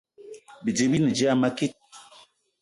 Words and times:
Bidi 0.65 0.85
bi 0.91 0.99
ne 1.05 1.09
dia 1.15 1.29
a 1.31 1.35
makit 1.41 1.73